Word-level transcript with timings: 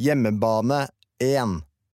Hjemmebane 0.00 0.88
1. 1.18 1.69